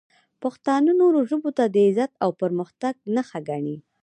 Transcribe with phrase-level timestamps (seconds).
[0.41, 3.77] پښتانه نورو ژبو ته د عزت او پرمختګ نښه ګڼي.